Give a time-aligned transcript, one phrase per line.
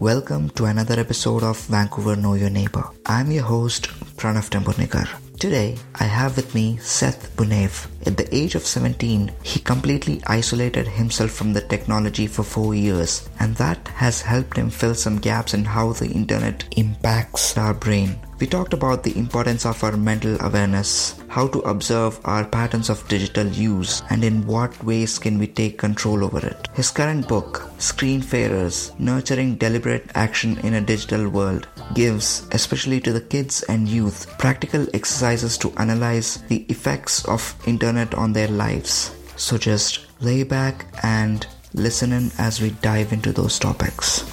[0.00, 2.88] Welcome to another episode of Vancouver Know Your Neighbor.
[3.04, 5.06] I'm your host, Pranav Tempurnikar.
[5.38, 7.86] Today, I have with me Seth Bunev.
[8.06, 13.28] At the age of 17, he completely isolated himself from the technology for four years,
[13.40, 18.18] and that has helped him fill some gaps in how the internet impacts our brain.
[18.40, 23.06] We talked about the importance of our mental awareness, how to observe our patterns of
[23.06, 26.66] digital use, and in what ways can we take control over it.
[26.72, 33.20] His current book, Screenfarers Nurturing Deliberate Action in a Digital World, gives, especially to the
[33.20, 39.14] kids and youth, practical exercises to analyze the effects of internet on their lives.
[39.36, 44.24] So just lay back and listen in as we dive into those topics.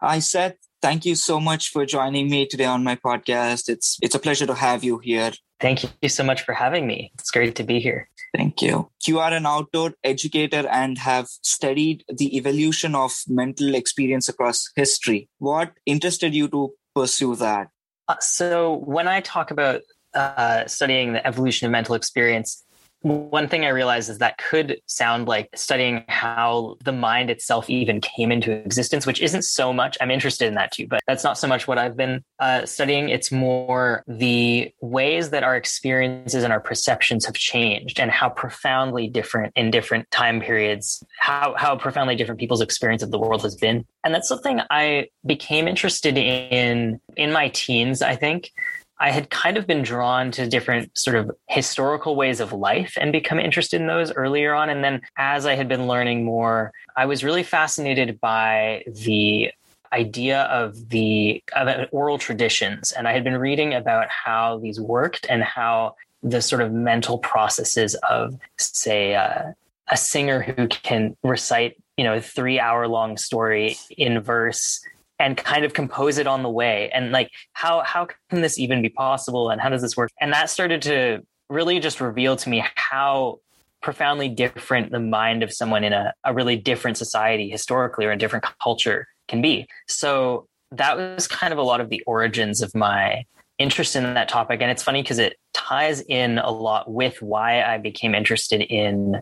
[0.00, 3.68] Hi, Seth thank you so much for joining me today on my podcast.
[3.68, 5.32] It's it's a pleasure to have you here.
[5.58, 7.10] Thank you so much for having me.
[7.18, 8.08] It's great to be here.
[8.36, 8.88] Thank you.
[9.04, 15.28] You are an outdoor educator and have studied the evolution of mental experience across history.
[15.38, 17.68] What interested you to pursue that?
[18.06, 19.80] Uh, so, when I talk about
[20.14, 22.64] uh, studying the evolution of mental experience,
[23.02, 28.00] one thing I realized is that could sound like studying how the mind itself even
[28.00, 29.96] came into existence, which isn't so much.
[30.00, 33.08] I'm interested in that too, but that's not so much what I've been uh, studying.
[33.08, 39.08] It's more the ways that our experiences and our perceptions have changed and how profoundly
[39.08, 43.54] different in different time periods, how, how profoundly different people's experience of the world has
[43.54, 43.84] been.
[44.04, 48.50] And that's something I became interested in in my teens, I think.
[48.98, 53.12] I had kind of been drawn to different sort of historical ways of life and
[53.12, 54.70] become interested in those earlier on.
[54.70, 59.52] And then as I had been learning more, I was really fascinated by the
[59.92, 62.92] idea of the of oral traditions.
[62.92, 67.18] And I had been reading about how these worked and how the sort of mental
[67.18, 69.52] processes of, say, uh,
[69.88, 74.80] a singer who can recite, you know, a three hour long story in verse
[75.18, 76.90] and kind of compose it on the way.
[76.92, 79.50] And like how how can this even be possible?
[79.50, 80.10] And how does this work?
[80.20, 83.38] And that started to really just reveal to me how
[83.82, 88.18] profoundly different the mind of someone in a, a really different society historically or a
[88.18, 89.66] different culture can be.
[89.86, 93.24] So that was kind of a lot of the origins of my
[93.58, 94.60] interest in that topic.
[94.60, 99.20] And it's funny because it ties in a lot with why i became interested in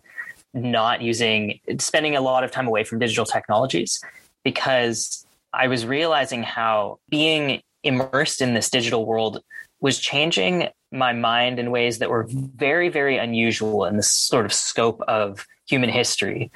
[0.53, 4.03] not using spending a lot of time away from digital technologies
[4.43, 5.24] because
[5.55, 9.43] I was realizing how being immersed in this digital world
[9.81, 14.53] was changing my mind in ways that were very, very unusual in the sort of
[14.53, 16.51] scope of human history.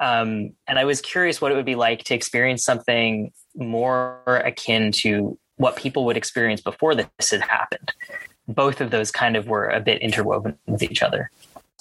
[0.00, 4.92] Um, and I was curious what it would be like to experience something more akin
[4.92, 7.92] to what people would experience before this had happened.
[8.48, 11.30] Both of those kind of were a bit interwoven with each other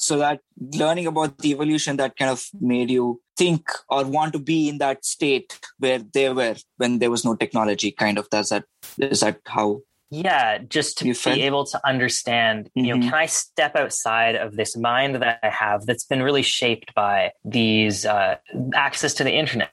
[0.01, 0.39] so that
[0.73, 4.77] learning about the evolution that kind of made you think or want to be in
[4.79, 8.65] that state where they were when there was no technology kind of does that
[8.97, 9.79] is that how
[10.11, 11.37] yeah just to be felt?
[11.37, 12.85] able to understand mm-hmm.
[12.85, 13.09] you know mm-hmm.
[13.09, 17.31] can i step outside of this mind that i have that's been really shaped by
[17.45, 18.35] these uh,
[18.73, 19.71] access to the internet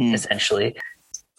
[0.00, 0.12] mm.
[0.12, 0.76] essentially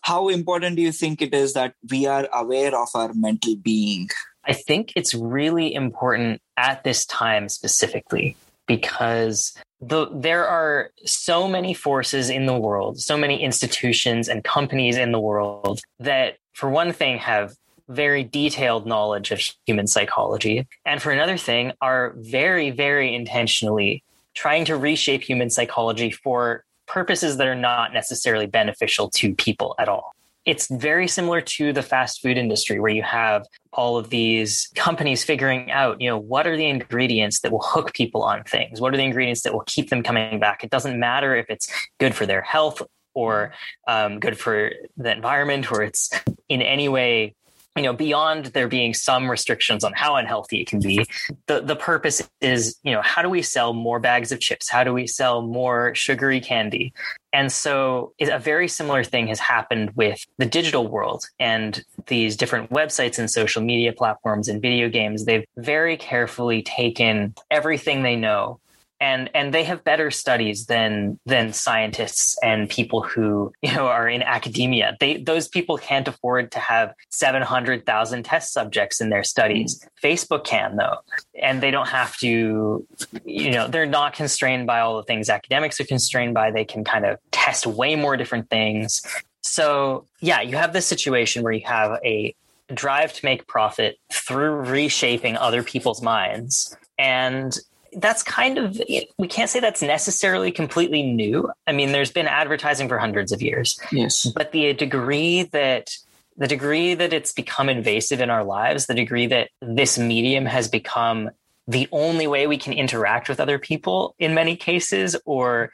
[0.02, 4.08] how important do you think it is that we are aware of our mental being
[4.48, 8.36] I think it's really important at this time specifically
[8.68, 14.98] because the, there are so many forces in the world, so many institutions and companies
[14.98, 17.56] in the world that, for one thing, have
[17.88, 24.04] very detailed knowledge of human psychology, and for another thing, are very, very intentionally
[24.34, 29.88] trying to reshape human psychology for purposes that are not necessarily beneficial to people at
[29.88, 30.14] all
[30.48, 35.22] it's very similar to the fast food industry where you have all of these companies
[35.22, 38.80] figuring out, you know, what are the ingredients that will hook people on things?
[38.80, 40.64] What are the ingredients that will keep them coming back?
[40.64, 41.70] It doesn't matter if it's
[42.00, 42.82] good for their health
[43.14, 43.52] or
[43.90, 46.10] um, good for the environment or it's
[46.48, 47.36] in any way
[47.78, 51.06] you know beyond there being some restrictions on how unhealthy it can be
[51.46, 54.70] the the purpose is you know how do we sell more bags of chips?
[54.70, 56.94] How do we sell more sugary candy?
[57.34, 62.72] And so a very similar thing has happened with the digital world and these different
[62.72, 65.26] websites and social media platforms and video games.
[65.26, 68.60] They've very carefully taken everything they know
[69.00, 74.08] and and they have better studies than than scientists and people who you know are
[74.08, 74.98] in academia.
[75.00, 79.80] They those people can't afford to have 700,000 test subjects in their studies.
[79.80, 79.88] Mm.
[80.04, 80.98] facebook can though.
[81.42, 82.86] And they don't have to
[83.26, 86.52] you know they're not constrained by all the things academics are constrained by.
[86.52, 89.02] They can kind of test way more different things.
[89.42, 92.36] So yeah you have this situation where you have a
[92.74, 96.76] drive to make profit through reshaping other people's minds.
[96.98, 97.58] And
[97.98, 98.80] that's kind of
[99.18, 101.50] we can't say that's necessarily completely new.
[101.66, 103.80] I mean, there's been advertising for hundreds of years.
[103.92, 104.26] Yes.
[104.26, 105.98] But the degree that
[106.38, 110.68] the degree that it's become invasive in our lives, the degree that this medium has
[110.68, 111.32] become
[111.68, 115.72] the only way we can interact with other people in many cases or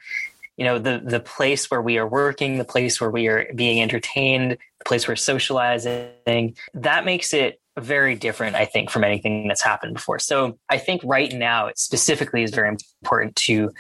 [0.58, 3.82] you know the the place where we are working the place where we are being
[3.82, 9.64] entertained the place we're socializing that makes it very different i think from anything that's
[9.64, 10.20] happened before.
[10.20, 13.72] So i think right now it specifically is very important to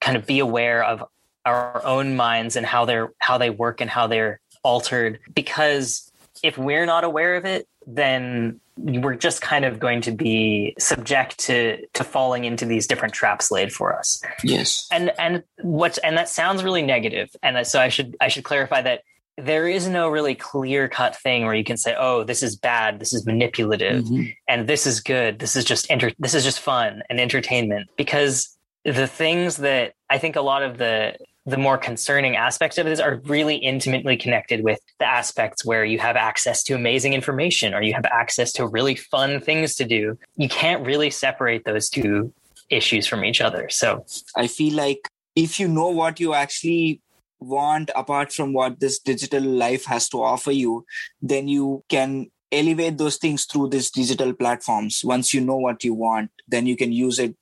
[0.00, 1.04] kind of be aware of
[1.44, 5.18] our own minds and how they're how they work and how they're altered.
[5.34, 6.10] Because
[6.42, 11.38] if we're not aware of it then we're just kind of going to be subject
[11.38, 14.22] to to falling into these different traps laid for us.
[14.42, 14.88] Yes.
[14.90, 17.34] And and what and that sounds really negative.
[17.42, 19.02] And so i should i should clarify that
[19.38, 22.98] there is no really clear cut thing where you can say oh this is bad
[22.98, 24.24] this is manipulative mm-hmm.
[24.48, 28.56] and this is good this is just enter this is just fun and entertainment because
[28.84, 33.00] the things that i think a lot of the the more concerning aspects of this
[33.00, 37.82] are really intimately connected with the aspects where you have access to amazing information or
[37.82, 40.16] you have access to really fun things to do.
[40.36, 42.32] You can't really separate those two
[42.70, 43.68] issues from each other.
[43.70, 44.04] So
[44.36, 47.00] I feel like if you know what you actually
[47.42, 50.84] want apart from what this digital life has to offer you,
[51.20, 55.02] then you can elevate those things through these digital platforms.
[55.04, 57.34] Once you know what you want, then you can use it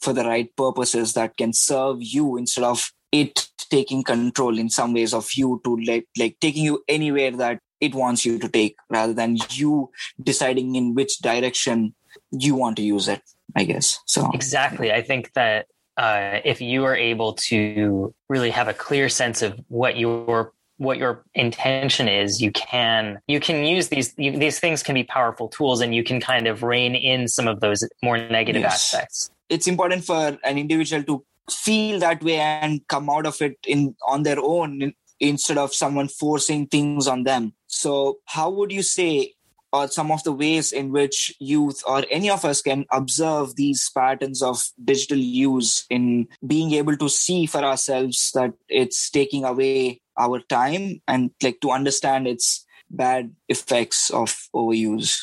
[0.00, 4.92] for the right purposes that can serve you instead of it taking control in some
[4.92, 8.76] ways of you to like like taking you anywhere that it wants you to take
[8.88, 9.90] rather than you
[10.22, 11.94] deciding in which direction
[12.30, 13.22] you want to use it
[13.56, 15.66] i guess so exactly i think that
[16.00, 20.96] uh, if you are able to really have a clear sense of what your what
[20.96, 25.46] your intention is you can you can use these you, these things can be powerful
[25.48, 28.94] tools and you can kind of rein in some of those more negative yes.
[28.94, 33.58] aspects it's important for an individual to feel that way and come out of it
[33.66, 38.82] in on their own instead of someone forcing things on them so how would you
[38.82, 39.34] say
[39.72, 43.90] or some of the ways in which youth or any of us can observe these
[43.96, 50.00] patterns of digital use in being able to see for ourselves that it's taking away
[50.18, 55.20] our time and like to understand its bad effects of overuse.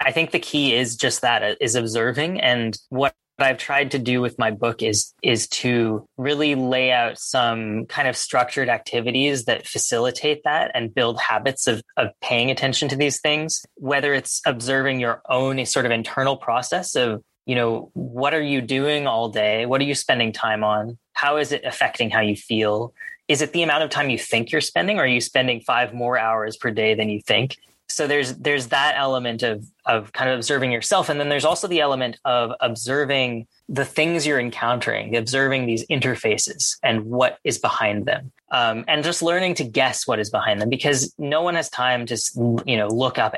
[0.00, 2.40] I think the key is just that is observing.
[2.40, 7.18] And what I've tried to do with my book is is to really lay out
[7.18, 12.88] some kind of structured activities that facilitate that and build habits of of paying attention
[12.88, 17.90] to these things whether it's observing your own sort of internal process of you know
[17.94, 19.66] what are you doing all day?
[19.66, 20.98] What are you spending time on?
[21.12, 22.94] How is it affecting how you feel?
[23.28, 24.98] Is it the amount of time you think you're spending?
[24.98, 27.56] Or are you spending 5 more hours per day than you think
[27.92, 31.08] so there's there's that element of of kind of observing yourself.
[31.08, 36.76] And then there's also the element of observing the things you're encountering observing these interfaces
[36.82, 38.32] and what is behind them.
[38.50, 42.04] Um, and just learning to guess what is behind them because no one has time
[42.06, 42.18] to
[42.66, 43.34] you know look up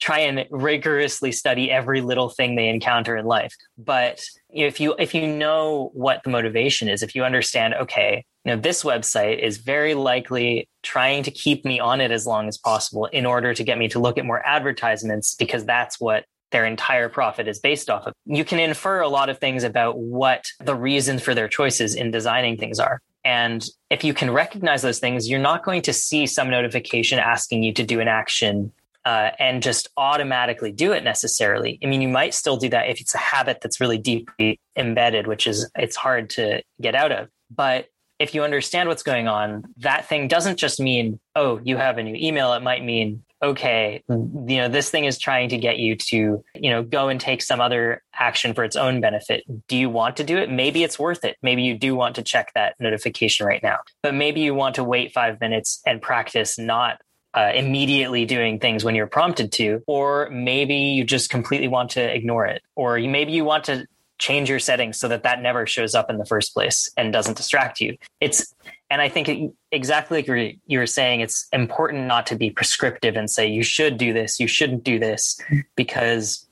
[0.00, 3.54] try and rigorously study every little thing they encounter in life.
[3.78, 8.54] But if you if you know what the motivation is if you understand okay you
[8.54, 12.58] know this website is very likely trying to keep me on it as long as
[12.58, 16.66] possible in order to get me to look at more advertisements because that's what their
[16.66, 18.12] entire profit is based off of.
[18.26, 22.12] You can infer a lot of things about what the reasons for their choices in
[22.12, 23.00] designing things are.
[23.24, 27.62] And if you can recognize those things, you're not going to see some notification asking
[27.62, 28.72] you to do an action
[29.04, 31.78] uh, and just automatically do it necessarily.
[31.82, 35.26] I mean, you might still do that if it's a habit that's really deeply embedded,
[35.26, 37.28] which is it's hard to get out of.
[37.50, 37.88] But
[38.24, 42.02] if you understand what's going on, that thing doesn't just mean, oh, you have a
[42.02, 42.54] new email.
[42.54, 46.70] It might mean, okay, you know, this thing is trying to get you to, you
[46.70, 49.44] know, go and take some other action for its own benefit.
[49.68, 50.50] Do you want to do it?
[50.50, 51.36] Maybe it's worth it.
[51.42, 54.84] Maybe you do want to check that notification right now, but maybe you want to
[54.84, 57.02] wait five minutes and practice not
[57.34, 62.00] uh, immediately doing things when you're prompted to, or maybe you just completely want to
[62.00, 63.86] ignore it, or you, maybe you want to
[64.18, 67.36] change your settings so that that never shows up in the first place and doesn't
[67.36, 67.96] distract you.
[68.20, 68.54] It's
[68.90, 73.16] and I think it, exactly like you're, were saying, it's important not to be prescriptive
[73.16, 75.40] and say you should do this, you shouldn't do this,
[75.74, 76.46] because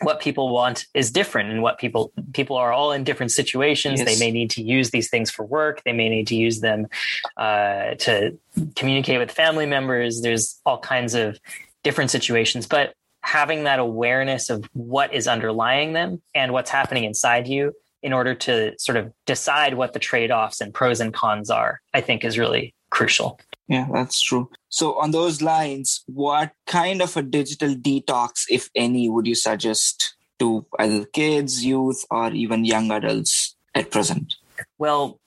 [0.00, 4.08] what people want is different and what people people are all in different situations yes.
[4.08, 6.88] they may need to use these things for work they may need to use them
[7.36, 8.36] uh, to
[8.74, 11.38] communicate with family members there's all kinds of
[11.84, 17.46] different situations but having that awareness of what is underlying them and what's happening inside
[17.48, 21.80] you in order to sort of decide what the trade-offs and pros and cons are
[21.94, 27.16] i think is really crucial yeah that's true so on those lines what kind of
[27.16, 32.90] a digital detox if any would you suggest to either kids, youth, or even young
[32.90, 34.34] adults at present?
[34.76, 35.20] Well,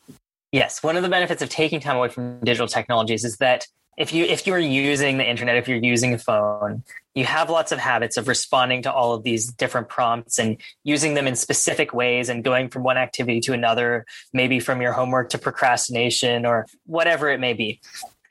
[0.52, 0.84] yes.
[0.84, 3.66] One of the benefits of taking time away from digital technologies is that
[3.98, 6.84] if you if you're using the internet, if you're using a phone,
[7.14, 11.14] you have lots of habits of responding to all of these different prompts and using
[11.14, 15.30] them in specific ways and going from one activity to another, maybe from your homework
[15.30, 17.80] to procrastination or whatever it may be.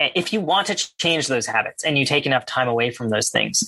[0.00, 3.30] If you want to change those habits and you take enough time away from those
[3.30, 3.64] things,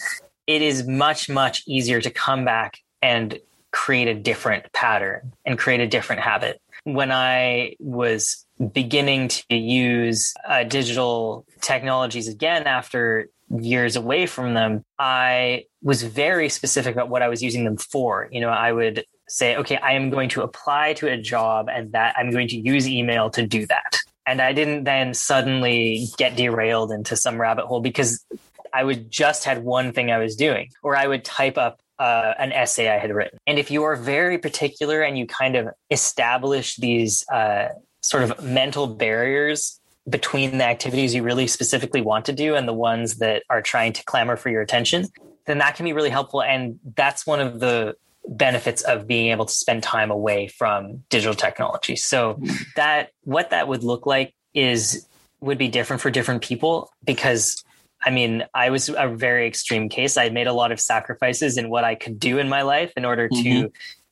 [0.46, 3.38] it is much, much easier to come back and
[3.72, 6.60] create a different pattern and create a different habit.
[6.84, 14.84] When I was beginning to use uh, digital technologies again after years away from them,
[14.98, 18.28] I was very specific about what I was using them for.
[18.30, 21.92] You know, I would say, okay, I am going to apply to a job and
[21.92, 23.98] that I'm going to use email to do that.
[24.26, 28.24] And I didn't then suddenly get derailed into some rabbit hole because
[28.72, 32.34] I would just had one thing I was doing, or I would type up uh,
[32.38, 33.38] an essay I had written.
[33.46, 37.68] And if you are very particular and you kind of establish these uh,
[38.08, 42.72] sort of mental barriers between the activities you really specifically want to do and the
[42.72, 45.06] ones that are trying to clamor for your attention,
[45.46, 46.42] then that can be really helpful.
[46.42, 47.96] And that's one of the
[48.28, 51.96] benefits of being able to spend time away from digital technology.
[51.96, 52.40] So
[52.76, 55.06] that what that would look like is
[55.40, 57.62] would be different for different people because
[58.04, 60.16] I mean, I was a very extreme case.
[60.16, 63.04] I made a lot of sacrifices in what I could do in my life in
[63.04, 63.66] order to mm-hmm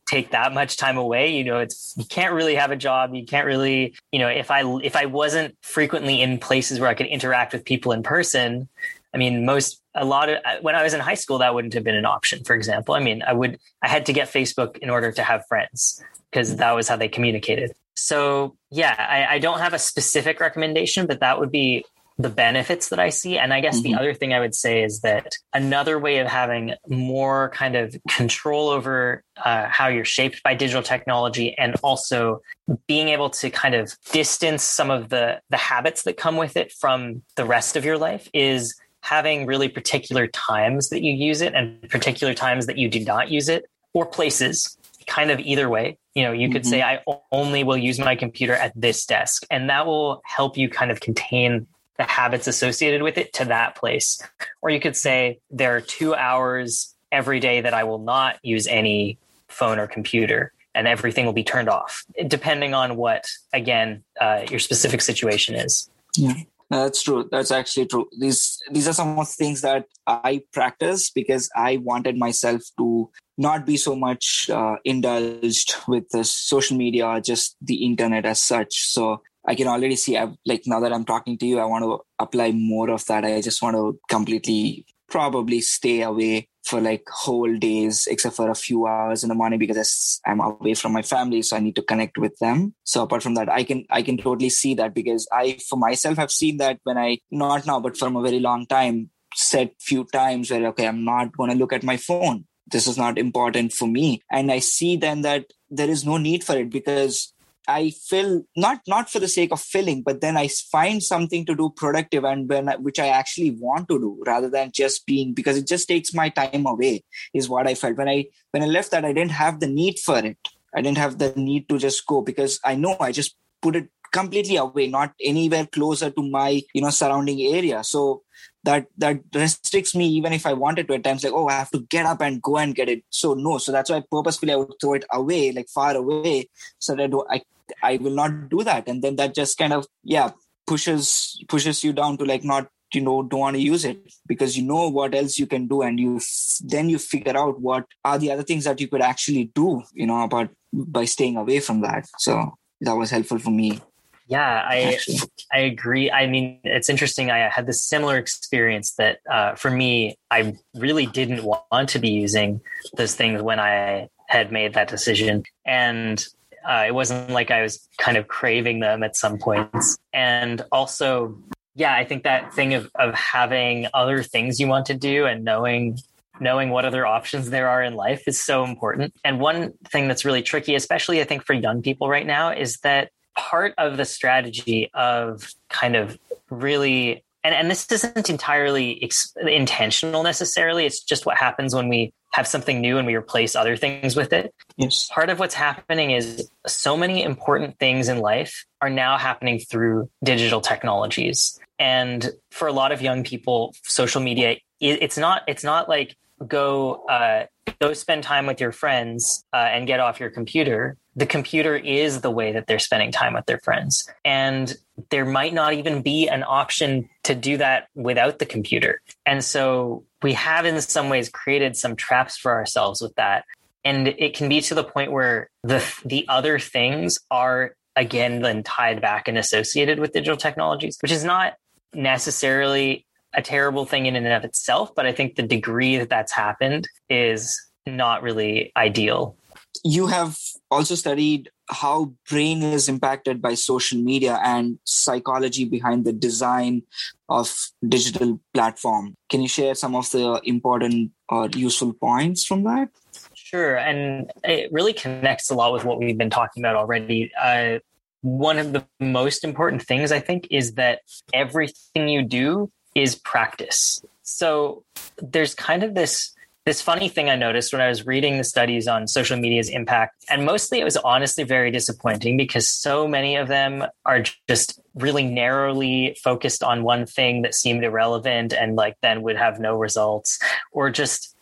[0.06, 3.14] take that much time away you know it's you can't really have a job.
[3.14, 6.94] You can't really you know if i if i wasn't frequently in places where i
[6.94, 8.68] could interact with people in person
[9.14, 11.74] i mean most a lot of uh, when i was in high school that wouldn't
[11.74, 12.94] have been an option for example.
[12.94, 16.56] I mean i would i had to get facebook in order to have friends because
[16.56, 17.72] that was how they communicated.
[17.96, 21.84] So yeah I, I don't have a specific recommendation but that would be
[22.16, 23.38] the benefits that I see.
[23.38, 23.92] And I guess mm-hmm.
[23.92, 27.96] the other thing I would say is that another way of having more kind of
[28.08, 32.40] control over uh, how you're shaped by digital technology and also
[32.86, 36.72] being able to kind of distance some of the the habits that come with it
[36.72, 41.52] from the rest of your life is having really particular times that you use it
[41.52, 45.98] and particular times that you do not use it or places kind of either way
[46.14, 46.70] you know you could mm-hmm.
[46.70, 50.70] say i only will use my computer at this desk and that will help you
[50.70, 54.20] kind of contain the habits associated with it to that place.
[54.62, 58.66] Or you could say there are two hours every day that I will not use
[58.66, 64.44] any phone or computer and everything will be turned off, depending on what, again, uh,
[64.50, 65.88] your specific situation is.
[66.16, 66.34] Yeah.
[66.70, 67.28] that's true.
[67.30, 68.08] That's actually true.
[68.18, 73.10] These these are some of the things that I practice because I wanted myself to
[73.38, 78.86] not be so much uh, indulged with the social media, just the internet as such.
[78.92, 81.84] So I can already see, I've, like now that I'm talking to you, I want
[81.84, 83.24] to apply more of that.
[83.24, 88.54] I just want to completely probably stay away for like whole days, except for a
[88.54, 91.82] few hours in the morning because I'm away from my family, so I need to
[91.82, 92.74] connect with them.
[92.84, 96.16] So apart from that, I can I can totally see that because I for myself
[96.16, 100.04] have seen that when I not now, but from a very long time, said few
[100.04, 102.46] times where okay, I'm not going to look at my phone.
[102.66, 106.44] This is not important for me, and I see then that there is no need
[106.44, 107.33] for it because
[107.66, 111.54] I fill not not for the sake of filling, but then I find something to
[111.54, 115.56] do productive and when which I actually want to do rather than just being because
[115.56, 118.90] it just takes my time away is what I felt when I when I left
[118.90, 120.38] that I didn't have the need for it.
[120.74, 123.88] I didn't have the need to just go because I know I just put it
[124.12, 127.82] completely away, not anywhere closer to my you know surrounding area.
[127.82, 128.22] So
[128.64, 131.70] that that restricts me even if I wanted to at times like oh I have
[131.70, 133.04] to get up and go and get it.
[133.08, 136.94] So no, so that's why purposefully I would throw it away like far away so
[136.94, 137.42] that I
[137.82, 138.88] I will not do that.
[138.88, 140.30] And then that just kind of, yeah,
[140.66, 144.56] pushes, pushes you down to like not, you know, don't want to use it because
[144.56, 145.82] you know what else you can do.
[145.82, 146.20] And you,
[146.62, 150.06] then you figure out what are the other things that you could actually do, you
[150.06, 152.06] know, about by staying away from that.
[152.18, 153.80] So that was helpful for me.
[154.26, 155.18] Yeah, I actually.
[155.52, 156.10] I agree.
[156.10, 157.30] I mean, it's interesting.
[157.30, 162.08] I had this similar experience that uh, for me, I really didn't want to be
[162.08, 162.62] using
[162.96, 166.26] those things when I had made that decision, and
[166.68, 169.96] uh, it wasn't like I was kind of craving them at some points.
[170.12, 171.38] And also,
[171.74, 175.44] yeah, I think that thing of of having other things you want to do and
[175.44, 175.98] knowing
[176.40, 179.14] knowing what other options there are in life is so important.
[179.24, 182.78] And one thing that's really tricky, especially I think for young people right now, is
[182.78, 186.18] that part of the strategy of kind of
[186.50, 190.86] really and, and this isn't entirely ex- intentional necessarily.
[190.86, 194.32] It's just what happens when we have something new and we replace other things with
[194.32, 194.52] it.
[194.76, 195.08] Yes.
[195.08, 200.10] Part of what's happening is so many important things in life are now happening through
[200.24, 201.60] digital technologies.
[201.78, 207.06] And for a lot of young people, social media it's not it's not like go
[207.08, 207.46] uh,
[207.80, 212.20] go spend time with your friends uh, and get off your computer, the computer is
[212.20, 214.10] the way that they're spending time with their friends.
[214.24, 214.74] And
[215.10, 219.00] there might not even be an option to do that without the computer.
[219.24, 223.44] And so we have, in some ways, created some traps for ourselves with that.
[223.84, 228.62] And it can be to the point where the the other things are again then
[228.62, 231.52] tied back and associated with digital technologies, which is not
[231.92, 236.32] necessarily a terrible thing in and of itself, but I think the degree that that's
[236.32, 239.36] happened is not really ideal.
[239.84, 240.38] You have
[240.70, 246.82] also studied how brain is impacted by social media and psychology behind the design
[247.28, 247.52] of
[247.86, 249.16] digital platform.
[249.30, 252.88] Can you share some of the important or useful points from that?
[253.34, 257.30] Sure, and it really connects a lot with what we've been talking about already.
[257.40, 257.78] Uh,
[258.20, 261.00] one of the most important things I think is that
[261.32, 264.02] everything you do is practice.
[264.22, 264.84] So
[265.18, 266.33] there's kind of this
[266.66, 270.24] this funny thing I noticed when I was reading the studies on social media's impact,
[270.30, 275.24] and mostly it was honestly very disappointing because so many of them are just really
[275.24, 280.38] narrowly focused on one thing that seemed irrelevant and like then would have no results,
[280.72, 281.36] or just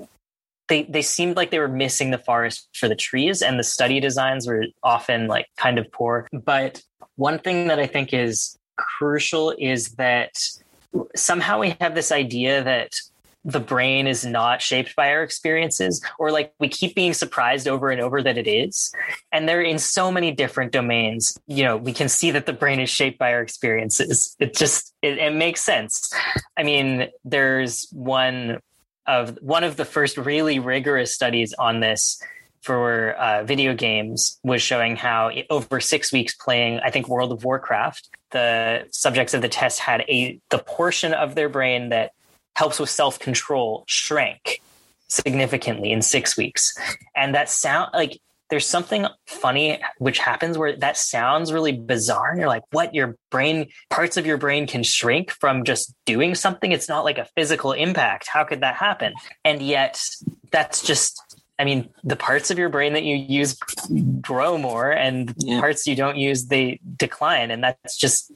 [0.69, 4.01] they they seemed like they were missing the forest for the trees, and the study
[4.01, 6.27] designs were often like kind of poor.
[6.33, 6.83] But
[7.15, 10.37] one thing that I think is crucial is that
[11.15, 12.95] somehow we have this idea that
[13.45, 17.91] the brain is not shaped by our experiences or like we keep being surprised over
[17.91, 18.93] and over that it is.
[19.33, 21.39] And they're in so many different domains.
[21.47, 24.37] You know we can see that the brain is shaped by our experiences.
[24.39, 26.13] It just it, it makes sense.
[26.57, 28.61] I mean there's one
[29.07, 32.23] of one of the first really rigorous studies on this
[32.63, 37.45] for uh, video games was showing how over six weeks playing, I think World of
[37.45, 42.13] Warcraft, the subjects of the test had a the portion of their brain that
[42.57, 44.61] helps with self control shrank
[45.09, 46.75] significantly in six weeks,
[47.15, 48.19] and that sound like
[48.51, 52.95] there's something funny which happens where that sounds really bizarre and you're like what?
[52.95, 56.71] Your brain parts of your brain can shrink from just doing something?
[56.71, 58.29] It's not like a physical impact.
[58.29, 59.15] How could that happen?
[59.43, 60.05] And yet
[60.51, 61.19] that's just
[61.59, 63.57] I mean, the parts of your brain that you use
[64.21, 65.61] grow more, and yeah.
[65.61, 68.33] parts you don't use they decline, and that's just.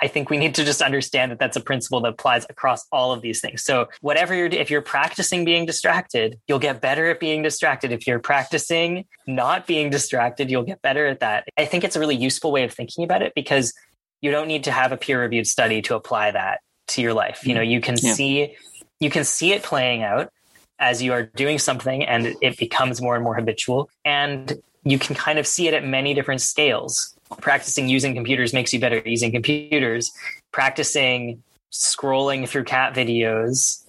[0.00, 3.12] I think we need to just understand that that's a principle that applies across all
[3.12, 3.62] of these things.
[3.62, 7.92] So, whatever you're, if you're practicing being distracted, you'll get better at being distracted.
[7.92, 11.48] If you're practicing not being distracted, you'll get better at that.
[11.56, 13.72] I think it's a really useful way of thinking about it because
[14.20, 17.46] you don't need to have a peer reviewed study to apply that to your life.
[17.46, 18.12] You know, you can yeah.
[18.12, 18.56] see
[19.00, 20.30] you can see it playing out
[20.78, 23.88] as you are doing something and it becomes more and more habitual.
[24.04, 27.15] And you can kind of see it at many different scales.
[27.40, 30.12] Practicing using computers makes you better at using computers.
[30.52, 33.82] Practicing scrolling through cat videos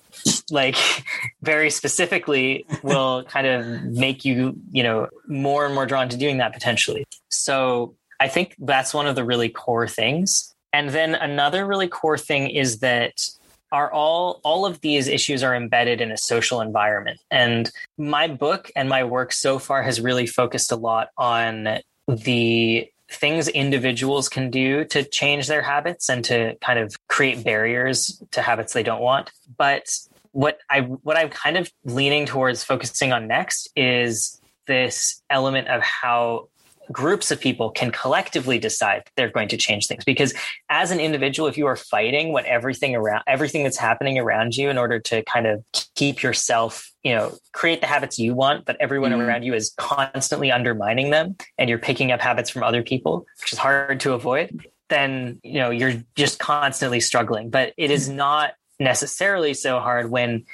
[0.49, 0.75] like
[1.41, 6.37] very specifically will kind of make you you know more and more drawn to doing
[6.37, 7.05] that potentially.
[7.29, 10.53] So i think that's one of the really core things.
[10.73, 13.29] And then another really core thing is that
[13.71, 17.19] are all all of these issues are embedded in a social environment.
[17.31, 22.89] And my book and my work so far has really focused a lot on the
[23.09, 28.41] things individuals can do to change their habits and to kind of create barriers to
[28.41, 29.31] habits they don't want.
[29.57, 29.89] But
[30.37, 35.81] what i what i'm kind of leaning towards focusing on next is this element of
[35.81, 36.47] how
[36.91, 40.03] groups of people can collectively decide they're going to change things.
[40.03, 40.33] Because
[40.69, 44.69] as an individual if you are fighting what everything around everything that's happening around you
[44.69, 45.63] in order to kind of
[45.95, 49.25] keep yourself you know create the habits you want but everyone mm.
[49.25, 53.53] around you is constantly undermining them and you're picking up habits from other people which
[53.53, 57.49] is hard to avoid then you know you're just constantly struggling.
[57.49, 60.45] But it is not necessarily so hard when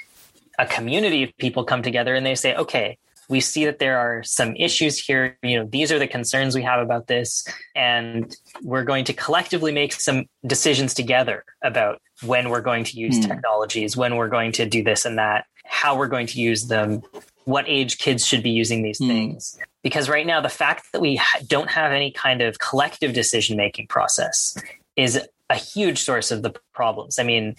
[0.58, 4.22] a community of people come together and they say okay we see that there are
[4.22, 5.38] some issues here.
[5.42, 7.46] You know, these are the concerns we have about this.
[7.74, 13.18] And we're going to collectively make some decisions together about when we're going to use
[13.18, 13.26] mm.
[13.26, 17.02] technologies, when we're going to do this and that, how we're going to use them,
[17.44, 19.08] what age kids should be using these mm.
[19.08, 19.58] things.
[19.82, 23.86] Because right now, the fact that we don't have any kind of collective decision making
[23.88, 24.56] process
[24.96, 27.18] is a huge source of the problems.
[27.18, 27.56] I mean,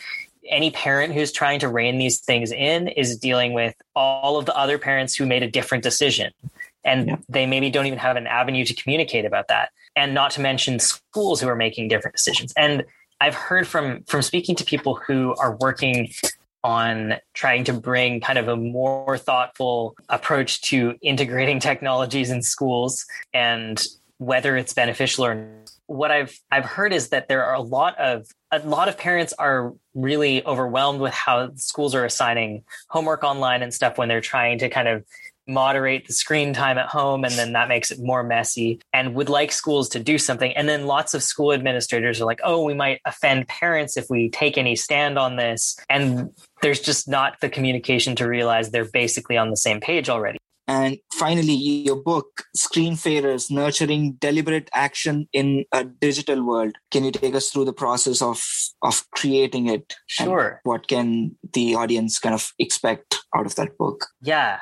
[0.49, 4.55] any parent who's trying to rein these things in is dealing with all of the
[4.55, 6.31] other parents who made a different decision.
[6.83, 7.15] And yeah.
[7.29, 9.69] they maybe don't even have an avenue to communicate about that.
[9.95, 12.53] And not to mention schools who are making different decisions.
[12.57, 12.85] And
[13.21, 16.09] i've heard from from speaking to people who are working
[16.63, 23.05] on trying to bring kind of a more thoughtful approach to integrating technologies in schools
[23.33, 23.85] and
[24.17, 25.47] whether it's beneficial or
[25.87, 29.33] what I've I've heard is that there are a lot of a lot of parents
[29.33, 34.59] are really overwhelmed with how schools are assigning homework online and stuff when they're trying
[34.59, 35.03] to kind of
[35.47, 39.29] moderate the screen time at home and then that makes it more messy and would
[39.29, 40.51] like schools to do something.
[40.53, 44.29] And then lots of school administrators are like oh we might offend parents if we
[44.29, 49.37] take any stand on this and there's just not the communication to realize they're basically
[49.37, 55.83] on the same page already and finally, your book, Screenfarers Nurturing Deliberate Action in a
[55.83, 56.75] Digital World.
[56.91, 58.43] Can you take us through the process of,
[58.81, 59.95] of creating it?
[60.07, 60.61] Sure.
[60.63, 64.07] What can the audience kind of expect out of that book?
[64.21, 64.59] Yeah.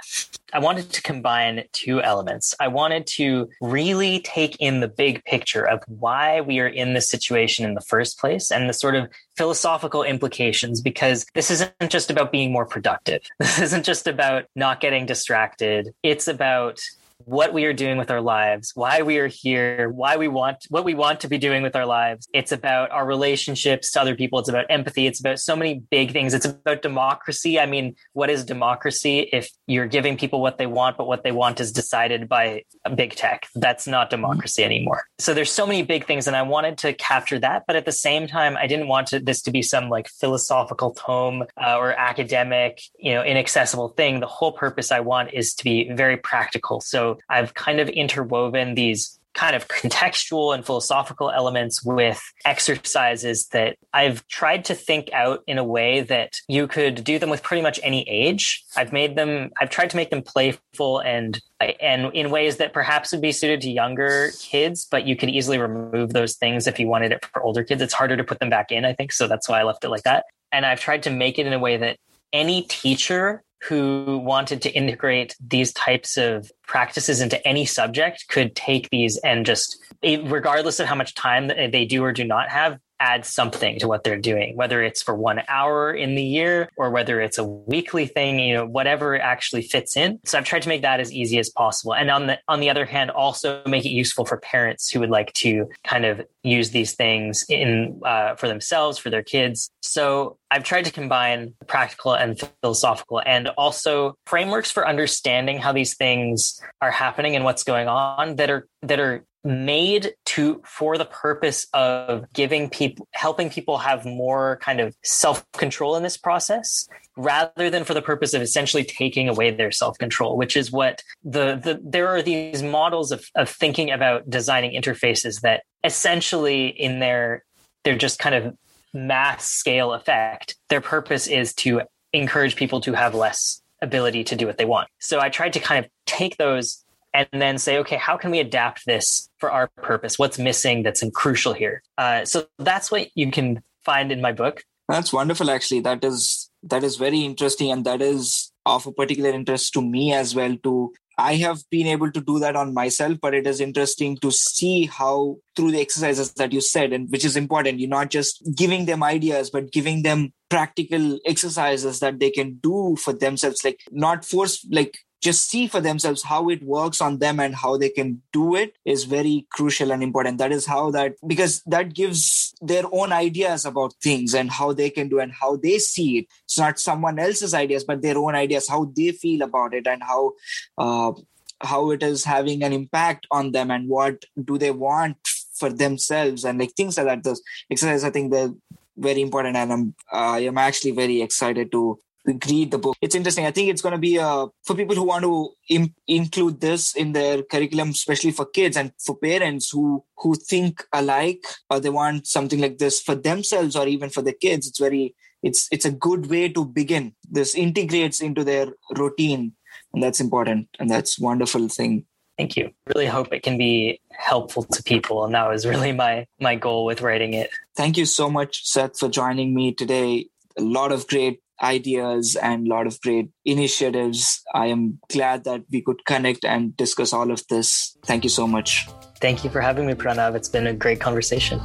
[0.53, 2.53] I wanted to combine two elements.
[2.59, 7.09] I wanted to really take in the big picture of why we are in this
[7.09, 12.11] situation in the first place and the sort of philosophical implications because this isn't just
[12.11, 13.21] about being more productive.
[13.39, 15.93] This isn't just about not getting distracted.
[16.01, 16.79] It's about
[17.25, 20.83] what we are doing with our lives, why we are here, why we want what
[20.83, 22.27] we want to be doing with our lives.
[22.33, 24.39] It's about our relationships to other people.
[24.39, 25.07] It's about empathy.
[25.07, 26.33] It's about so many big things.
[26.33, 27.59] It's about democracy.
[27.59, 31.31] I mean, what is democracy if you're giving people what they want, but what they
[31.31, 32.63] want is decided by
[32.95, 33.47] big tech?
[33.55, 35.05] That's not democracy anymore.
[35.19, 37.91] So there's so many big things, and I wanted to capture that, but at the
[37.91, 41.93] same time, I didn't want to, this to be some like philosophical tome uh, or
[41.93, 44.19] academic, you know, inaccessible thing.
[44.19, 46.81] The whole purpose I want is to be very practical.
[46.81, 53.78] So I've kind of interwoven these kind of contextual and philosophical elements with exercises that
[53.93, 57.62] I've tried to think out in a way that you could do them with pretty
[57.62, 58.63] much any age.
[58.76, 63.12] I've made them I've tried to make them playful and and in ways that perhaps
[63.12, 66.88] would be suited to younger kids, but you could easily remove those things if you
[66.88, 67.82] wanted it for older kids.
[67.82, 69.89] It's harder to put them back in, I think, so that's why I left it
[69.89, 70.26] like that.
[70.52, 71.97] And I've tried to make it in a way that
[72.34, 78.89] any teacher who wanted to integrate these types of practices into any subject could take
[78.89, 83.25] these and just regardless of how much time they do or do not have add
[83.25, 87.19] something to what they're doing, whether it's for one hour in the year or whether
[87.19, 90.19] it's a weekly thing, you know, whatever actually fits in.
[90.25, 91.93] So I've tried to make that as easy as possible.
[91.93, 95.10] And on the on the other hand, also make it useful for parents who would
[95.10, 99.69] like to kind of use these things in uh, for themselves, for their kids.
[99.82, 105.95] So I've tried to combine practical and philosophical and also frameworks for understanding how these
[105.95, 111.06] things are happening and what's going on that are that are made to for the
[111.06, 117.69] purpose of giving people helping people have more kind of self-control in this process rather
[117.69, 121.79] than for the purpose of essentially taking away their self-control which is what the, the
[121.84, 127.43] there are these models of, of thinking about designing interfaces that essentially in their
[127.84, 128.56] they're just kind of
[128.93, 130.56] mass scale effect.
[130.69, 131.82] Their purpose is to
[132.13, 134.88] encourage people to have less ability to do what they want.
[134.99, 136.82] So i tried to kind of take those
[137.13, 140.17] and then say, okay, how can we adapt this for our purpose?
[140.17, 141.84] What's missing that's crucial here?
[141.97, 144.63] Uh, so that's what you can find in my book.
[144.89, 145.82] That's wonderful, actually.
[145.82, 150.13] That is that is very interesting, and that is of a particular interest to me
[150.13, 150.58] as well.
[150.63, 154.32] To I have been able to do that on myself, but it is interesting to
[154.32, 158.43] see how through the exercises that you said, and which is important, you're not just
[158.56, 163.80] giving them ideas, but giving them practical exercises that they can do for themselves, like
[163.91, 167.89] not force like just see for themselves how it works on them and how they
[167.89, 170.38] can do it is very crucial and important.
[170.38, 174.89] That is how that because that gives their own ideas about things and how they
[174.89, 176.27] can do and how they see it.
[176.43, 180.03] It's not someone else's ideas but their own ideas how they feel about it and
[180.03, 180.33] how
[180.77, 181.13] uh,
[181.62, 185.17] how it is having an impact on them and what do they want
[185.53, 187.23] for themselves and like things like that.
[187.23, 188.53] Those exercises i think they're
[188.97, 192.95] very important and i'm uh, i'm actually very excited to read the book.
[193.01, 193.45] It's interesting.
[193.45, 196.95] I think it's going to be uh, for people who want to Im- include this
[196.95, 201.89] in their curriculum, especially for kids and for parents who who think alike or they
[201.89, 204.67] want something like this for themselves or even for the kids.
[204.67, 207.13] It's very it's it's a good way to begin.
[207.29, 209.53] This integrates into their routine,
[209.93, 212.05] and that's important and that's wonderful thing.
[212.38, 212.71] Thank you.
[212.95, 216.86] Really hope it can be helpful to people, and that was really my my goal
[216.86, 217.51] with writing it.
[217.75, 220.27] Thank you so much, Seth, for joining me today.
[220.57, 224.41] A lot of great ideas and a lot of great initiatives.
[224.53, 227.97] I am glad that we could connect and discuss all of this.
[228.05, 228.87] Thank you so much.
[229.19, 230.35] Thank you for having me, Pranav.
[230.35, 231.61] It's been a great conversation.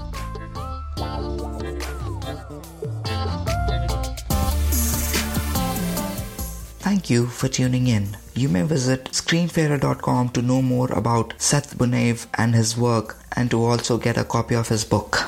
[6.81, 8.17] Thank you for tuning in.
[8.35, 13.63] You may visit screenfarer.com to know more about Seth Bunev and his work and to
[13.63, 15.25] also get a copy of his book.